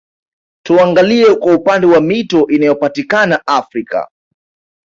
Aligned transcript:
Tuangalie 0.63 1.35
kwa 1.35 1.53
upande 1.55 1.87
wa 1.87 2.01
mito 2.01 2.47
inayopatikana 2.47 3.47
Afrika 3.47 4.09